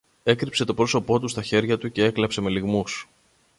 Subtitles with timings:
[0.23, 3.09] έκρυψε το πρόσωπο του στα χέρια του κι έκλαψε με λυγμούς.